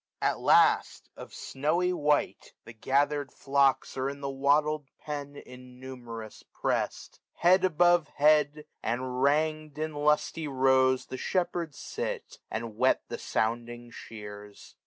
[0.19, 7.19] At last, of snowy white, the gathered flocks Are in the wattled pen innumerous pressM,
[7.39, 13.19] 395 Head above head: and, rangM in lusty rows The shepherds sit, and whet the
[13.19, 14.75] sounding shears.